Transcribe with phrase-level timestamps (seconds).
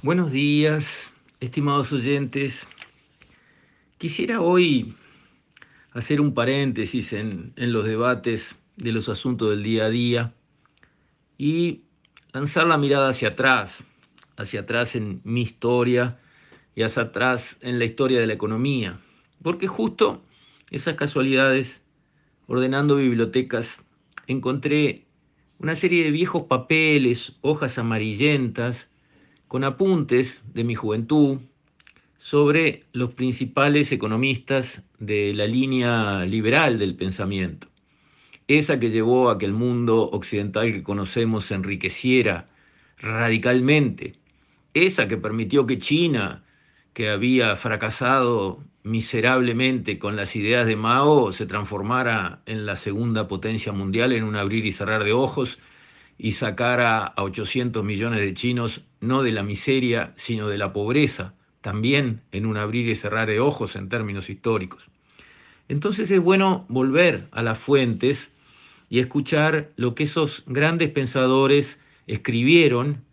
[0.00, 2.64] Buenos días, estimados oyentes.
[3.98, 4.94] Quisiera hoy
[5.90, 10.34] hacer un paréntesis en, los debates de los asuntos del día a día
[11.36, 11.82] y
[12.32, 13.82] lanzar la mirada hacia atrás,
[14.36, 16.20] hacia atrás en mi historia
[16.76, 19.00] y hacia atrás en la historia de la economía,
[19.42, 20.22] porque justo
[20.70, 21.82] esas casualidades,
[22.46, 23.82] ordenando bibliotecas,
[24.28, 25.06] encontré
[25.58, 28.88] una serie de viejos papeles, hojas amarillentas,
[29.48, 31.38] con apuntes de mi juventud
[32.18, 37.68] sobre los principales economistas de la línea liberal del pensamiento,
[38.46, 42.48] esa que llevó a que el mundo occidental que conocemos se enriqueciera
[42.98, 44.16] radicalmente,
[44.74, 46.44] esa que permitió que China,
[46.92, 53.72] que había fracasado miserablemente con las ideas de Mao, se transformara en la segunda potencia
[53.72, 55.58] mundial en un abrir y cerrar de ojos
[56.18, 61.34] y sacara a 800 millones de chinos no de la miseria, sino de la pobreza,
[61.60, 64.82] también en un abrir y cerrar de ojos en términos históricos.
[65.68, 68.32] Entonces es bueno volver a las fuentes
[68.90, 73.04] y escuchar lo que esos grandes pensadores escribieron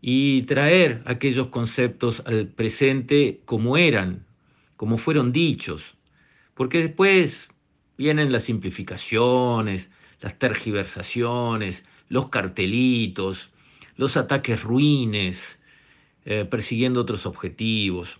[0.00, 4.24] y traer aquellos conceptos al presente como eran,
[4.76, 5.82] como fueron dichos,
[6.54, 7.48] porque después
[7.98, 13.50] vienen las simplificaciones, las tergiversaciones, los cartelitos,
[13.96, 15.58] los ataques ruines,
[16.24, 18.18] eh, persiguiendo otros objetivos.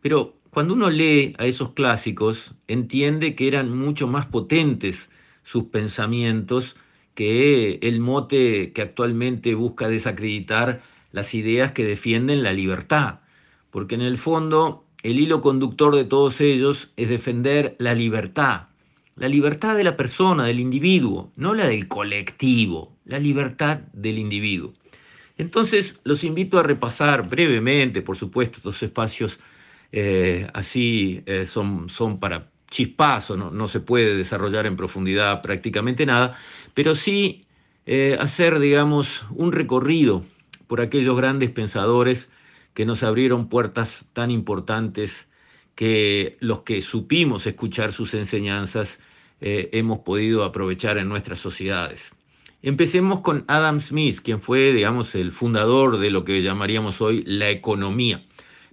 [0.00, 5.10] Pero cuando uno lee a esos clásicos, entiende que eran mucho más potentes
[5.44, 6.76] sus pensamientos
[7.14, 13.20] que el mote que actualmente busca desacreditar las ideas que defienden la libertad,
[13.70, 18.68] porque en el fondo el hilo conductor de todos ellos es defender la libertad,
[19.16, 24.74] la libertad de la persona, del individuo, no la del colectivo, la libertad del individuo.
[25.38, 29.40] Entonces, los invito a repasar brevemente, por supuesto, estos espacios
[29.92, 36.04] eh, así eh, son, son para chispazo, no, no, se puede desarrollar en profundidad prácticamente
[36.04, 36.36] nada,
[36.74, 37.46] pero sí
[37.86, 40.24] eh, hacer, digamos, un recorrido
[40.66, 42.28] por aquellos grandes pensadores
[42.74, 45.28] que nos abrieron puertas tan importantes
[45.76, 48.98] que los que supimos escuchar sus enseñanzas
[49.40, 52.12] eh, hemos podido aprovechar en nuestras sociedades.
[52.62, 57.50] Empecemos con Adam Smith, quien fue, digamos, el fundador de lo que llamaríamos hoy la
[57.50, 58.24] economía.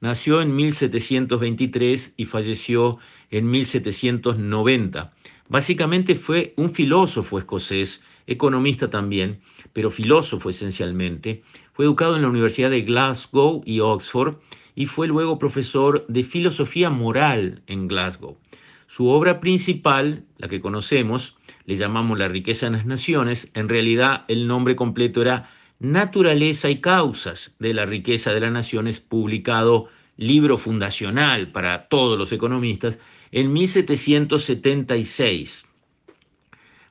[0.00, 2.98] Nació en 1723 y falleció
[3.30, 5.12] en 1790.
[5.48, 9.40] Básicamente fue un filósofo escocés, economista también,
[9.72, 11.42] pero filósofo esencialmente.
[11.72, 14.34] Fue educado en la Universidad de Glasgow y Oxford
[14.78, 18.38] y fue luego profesor de filosofía moral en Glasgow.
[18.86, 24.24] Su obra principal, la que conocemos, le llamamos La riqueza de las naciones, en realidad
[24.28, 25.50] el nombre completo era
[25.80, 32.30] Naturaleza y causas de la riqueza de las naciones, publicado libro fundacional para todos los
[32.30, 33.00] economistas
[33.32, 35.66] en 1776.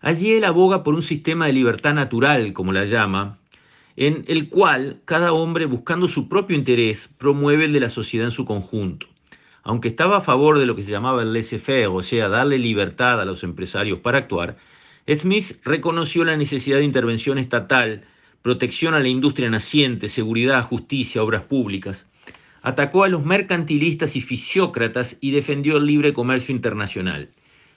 [0.02, 3.40] Allí él aboga por un sistema de libertad natural, como la llama,
[3.98, 8.32] en el cual cada hombre, buscando su propio interés, promueve el de la sociedad en
[8.32, 9.08] su conjunto
[9.68, 13.20] aunque estaba a favor de lo que se llamaba el laissez-faire, o sea, darle libertad
[13.20, 14.56] a los empresarios para actuar,
[15.10, 18.06] Smith reconoció la necesidad de intervención estatal,
[18.42, 22.08] protección a la industria naciente, seguridad, justicia, obras públicas.
[22.62, 27.30] Atacó a los mercantilistas y fisiócratas y defendió el libre comercio internacional.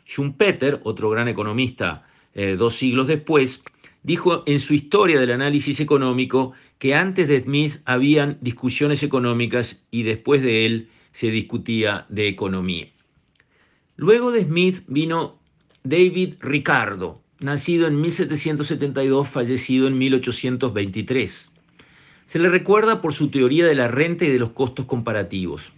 [0.07, 2.05] Schumpeter, otro gran economista
[2.35, 3.65] eh, dos siglos después,
[4.03, 10.03] dijo en su historia del análisis económico que antes de Smith habían discusiones económicas y
[10.03, 12.89] después de él se discutía de economía.
[13.97, 15.39] Luego de Smith vino
[15.83, 21.51] David Ricardo, nacido en 1772, fallecido en 1823.
[22.27, 25.73] Se le recuerda por su teoría de la renta y de los costos comparativos.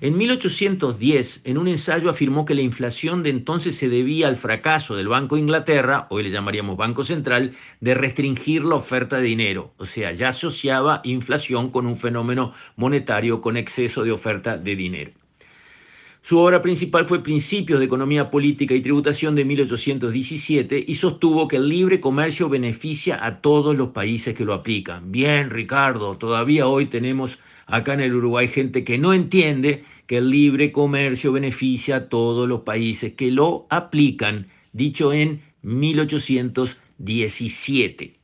[0.00, 4.96] En 1810, en un ensayo afirmó que la inflación de entonces se debía al fracaso
[4.96, 9.72] del Banco de Inglaterra, hoy le llamaríamos Banco Central, de restringir la oferta de dinero.
[9.78, 15.23] O sea, ya asociaba inflación con un fenómeno monetario con exceso de oferta de dinero.
[16.26, 21.56] Su obra principal fue Principios de Economía Política y Tributación de 1817 y sostuvo que
[21.56, 25.12] el libre comercio beneficia a todos los países que lo aplican.
[25.12, 30.30] Bien, Ricardo, todavía hoy tenemos acá en el Uruguay gente que no entiende que el
[30.30, 38.14] libre comercio beneficia a todos los países que lo aplican, dicho en 1817.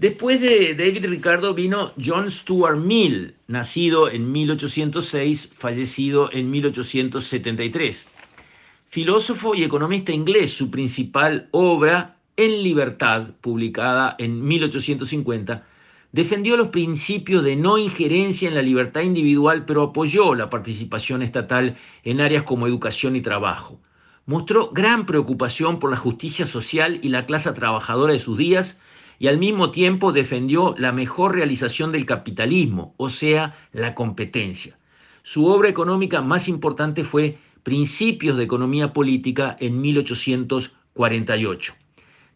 [0.00, 8.08] Después de David Ricardo vino John Stuart Mill, nacido en 1806, fallecido en 1873.
[8.90, 15.66] Filósofo y economista inglés, su principal obra, En Libertad, publicada en 1850,
[16.12, 21.76] defendió los principios de no injerencia en la libertad individual, pero apoyó la participación estatal
[22.04, 23.80] en áreas como educación y trabajo.
[24.26, 28.78] Mostró gran preocupación por la justicia social y la clase trabajadora de sus días
[29.18, 34.78] y al mismo tiempo defendió la mejor realización del capitalismo, o sea, la competencia.
[35.22, 41.74] Su obra económica más importante fue Principios de Economía Política en 1848.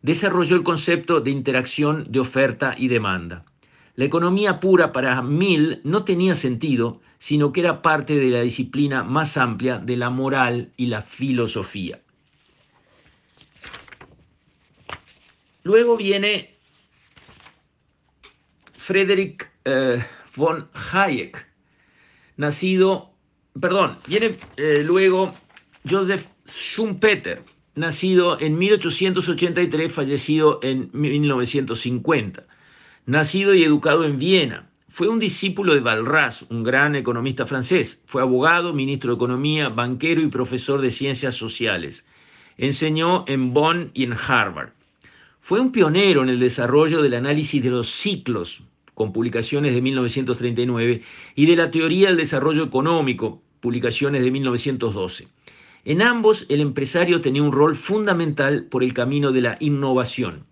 [0.02, 3.44] Desarrolló el concepto de interacción de oferta y demanda.
[3.94, 9.04] La economía pura para Mill no tenía sentido, sino que era parte de la disciplina
[9.04, 12.00] más amplia de la moral y la filosofía.
[15.62, 16.51] Luego viene
[18.86, 20.04] Friedrich eh,
[20.36, 21.46] von Hayek,
[22.36, 23.10] nacido,
[23.60, 25.34] perdón, viene eh, luego
[25.88, 27.42] Joseph Schumpeter,
[27.74, 32.44] nacido en 1883, fallecido en 1950
[33.06, 34.68] nacido y educado en Viena.
[34.88, 38.02] Fue un discípulo de Balras, un gran economista francés.
[38.06, 42.04] Fue abogado, ministro de Economía, banquero y profesor de ciencias sociales.
[42.58, 44.70] Enseñó en Bonn y en Harvard.
[45.44, 48.62] Fue un pionero en el desarrollo del análisis de los ciclos,
[48.94, 51.02] con publicaciones de 1939,
[51.34, 55.26] y de la teoría del desarrollo económico, publicaciones de 1912.
[55.84, 60.46] En ambos, el empresario tenía un rol fundamental por el camino de la innovación.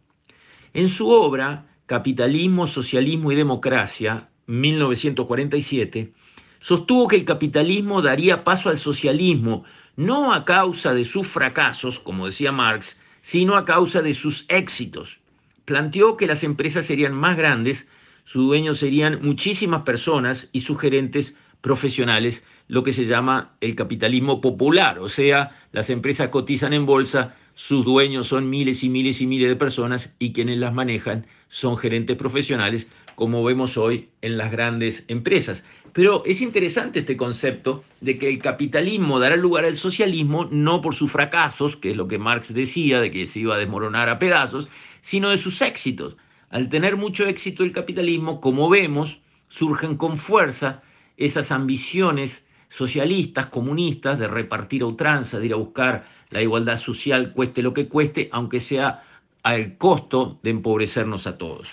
[0.75, 6.12] En su obra, Capitalismo, Socialismo y Democracia, 1947,
[6.58, 9.62] sostuvo que el capitalismo daría paso al socialismo
[9.94, 15.19] no a causa de sus fracasos, como decía Marx, sino a causa de sus éxitos.
[15.64, 17.88] Planteó que las empresas serían más grandes,
[18.25, 24.40] sus dueños serían muchísimas personas y sus gerentes profesionales, lo que se llama el capitalismo
[24.40, 29.26] popular, o sea, las empresas cotizan en bolsa, sus dueños son miles y miles y
[29.26, 32.88] miles de personas y quienes las manejan son gerentes profesionales,
[33.20, 35.62] como vemos hoy en las grandes empresas.
[35.93, 40.94] Pero es interesante este concepto de que el capitalismo dará lugar al socialismo no por
[40.94, 44.19] sus fracasos, que es lo que Marx decía, de que se iba a desmoronar a
[44.19, 44.70] pedazos,
[45.02, 46.17] sino de sus éxitos.
[46.49, 49.20] Al tener mucho éxito el capitalismo, como vemos,
[49.50, 50.82] surgen con fuerza
[51.19, 57.34] esas ambiciones socialistas, comunistas, de repartir a ultranza, de ir a buscar la igualdad social,
[57.34, 59.05] cueste lo que cueste, aunque sea
[59.43, 61.69] al costo de empobrecernos a todos.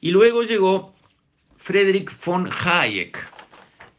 [0.00, 0.94] Y luego llegó
[1.58, 3.18] Friedrich von Hayek,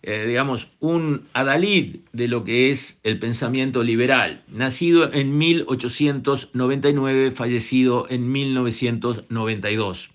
[0.02, 8.08] eh, digamos, un adalid de lo que es el pensamiento liberal, nacido en 1899, fallecido
[8.10, 10.10] en 1992.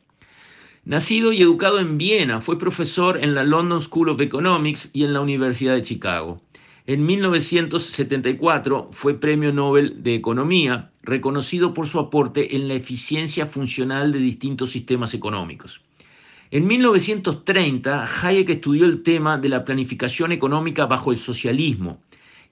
[0.85, 5.13] Nacido y educado en Viena, fue profesor en la London School of Economics y en
[5.13, 6.41] la Universidad de Chicago.
[6.89, 14.13] En 1974 fue Premio Nobel de Economía, reconocido por su aporte en la eficiencia funcional
[14.13, 15.81] de distintos sistemas económicos.
[16.53, 22.01] En 1930, Hayek estudió el tema de la planificación económica bajo el socialismo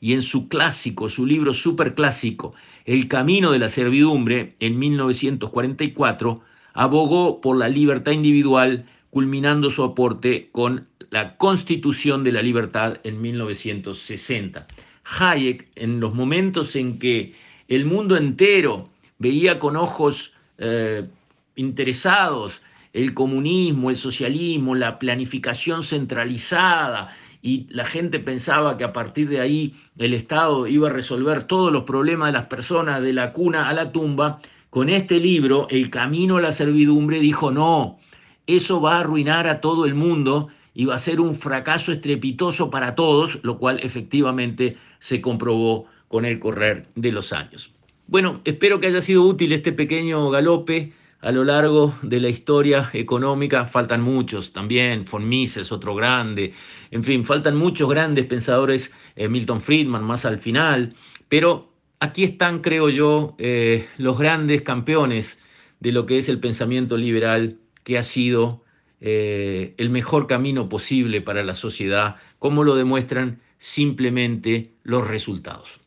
[0.01, 2.55] y en su clásico, su libro superclásico,
[2.87, 6.41] El camino de la servidumbre, en 1944,
[6.75, 13.23] abogó por la libertad individual, culminando su aporte con la Constitución de la Libertad en
[13.23, 14.67] 1960.
[15.05, 17.35] Hayek, en los momentos en que
[17.69, 18.89] el mundo entero
[19.21, 21.07] veía con ojos eh,
[21.55, 22.61] interesados
[22.93, 29.39] el comunismo, el socialismo, la planificación centralizada, y la gente pensaba que a partir de
[29.39, 33.69] ahí el Estado iba a resolver todos los problemas de las personas de la cuna
[33.69, 38.01] a la tumba, con este libro, El Camino a la Servidumbre, dijo, no,
[38.49, 40.49] eso va a arruinar a todo el mundo
[40.83, 46.41] va a ser un fracaso estrepitoso para todos, lo cual efectivamente se comprobó con el
[46.41, 47.71] correr de los años.
[48.07, 52.91] Bueno, espero que haya sido útil este pequeño galope a lo largo de la historia
[52.93, 53.67] económica.
[53.67, 56.53] Faltan muchos también, von Mises, otro grande,
[56.91, 60.95] en fin, faltan muchos grandes pensadores, eh, Milton Friedman más al final,
[61.29, 65.39] pero aquí están, creo yo, eh, los grandes campeones
[65.81, 68.64] de lo que es el pensamiento liberal que ha sido
[69.07, 75.79] eh, el mejor camino posible para la sociedad, como lo demuestran simplemente los resultados.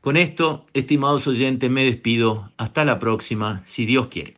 [0.00, 2.52] Con esto, estimados oyentes, me despido.
[2.58, 4.36] Hasta la próxima, si Dios quiere.